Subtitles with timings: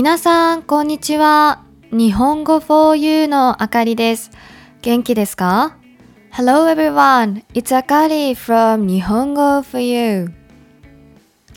[0.00, 1.64] 皆さん、こんにちは。
[1.90, 4.30] 日本語 for you のあかりです。
[4.80, 5.76] 元気ですか
[6.30, 10.30] ?Hello everyone, it's Akari from 日本語 for you.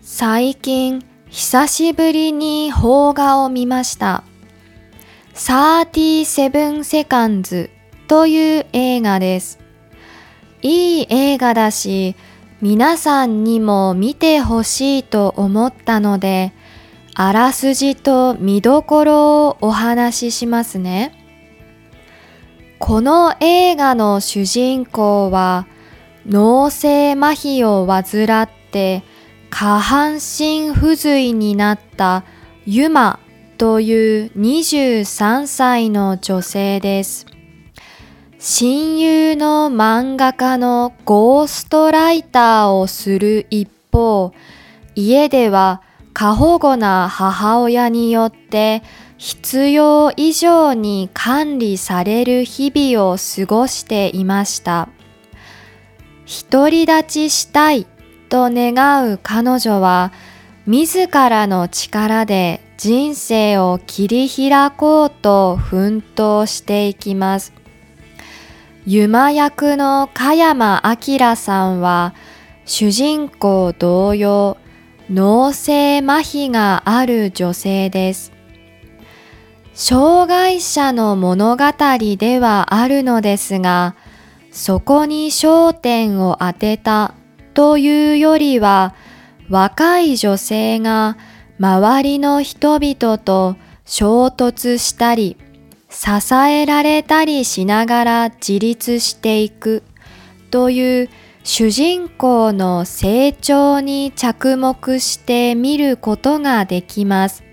[0.01, 4.23] 最近、久しぶりに邦画を見ました。
[5.35, 7.69] 37 seconds
[8.07, 9.59] という映画です。
[10.63, 12.15] いい映画だし、
[12.59, 16.53] 皆さんにも見てほしいと思ったので、
[17.13, 21.17] あらすじと見どころをお話ししますね。
[22.79, 25.67] この映画の主人公は
[26.25, 29.03] 脳性麻痺を患って
[29.49, 32.23] 下半身不随になった
[32.65, 33.19] ユマ
[33.57, 37.27] という23歳の女性です。
[38.39, 44.33] 親友の漫画家のゴーストライターをする一方、
[44.95, 48.83] 家では過保護な母親によって
[49.17, 54.89] 必要以上に管理される日々を過ごしていました。
[56.49, 57.85] 独り立ちしたい
[58.29, 60.11] と願う彼女は
[60.65, 67.53] 自らの力で人生を切り開こうと奮闘していきます。
[68.85, 72.15] ユマ役の加山明さんは
[72.65, 74.57] 主人公同様
[75.13, 78.31] 脳性麻痺がある女性です。
[79.73, 81.65] 障害者の物語
[82.17, 83.95] ではあるのですが、
[84.51, 87.13] そこに焦点を当てた
[87.53, 88.95] というよりは、
[89.49, 91.17] 若い女性が
[91.59, 95.35] 周りの人々と衝突したり、
[95.89, 99.83] 支えられたりしながら自立していく
[100.51, 101.09] という
[101.43, 107.43] 主人公の成長に着目して見ることができます。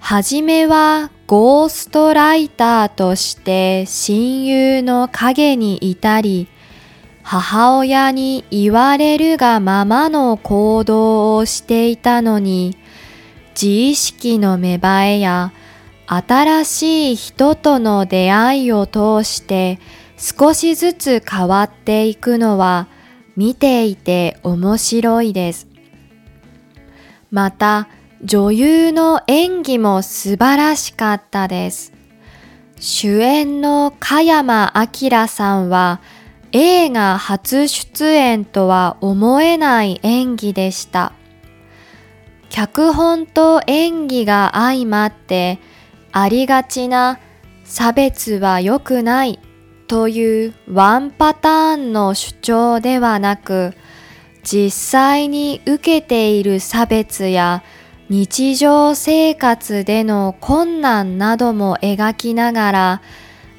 [0.00, 6.48] はじめはゴーストライターとして親友の影にいたり、
[7.22, 12.76] 母親に言われるがままの行動をしていたのに、
[13.54, 15.52] 自意識の芽生えや
[16.06, 19.78] 新しい人との出会いを通して
[20.22, 22.86] 少しずつ変わっていくのは
[23.34, 25.66] 見ていて面白いです。
[27.32, 27.88] また
[28.22, 31.92] 女優の演技も素晴らしかったです。
[32.78, 36.00] 主演の加山明さんは
[36.52, 41.14] 映画初出演とは思えない演技でした。
[42.48, 45.58] 脚本と演技が相まって
[46.12, 47.18] ありがちな
[47.64, 49.40] 差別は良くない
[49.92, 53.74] というワンパターンの主張ではなく
[54.42, 57.62] 実際に受けている差別や
[58.08, 63.02] 日常生活での困難なども描きながら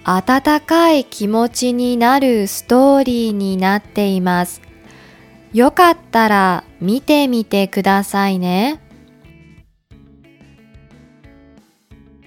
[0.06, 4.64] 温かい気持ちになるストーリーになっています。
[5.54, 8.80] よかったら見てみてくださいね。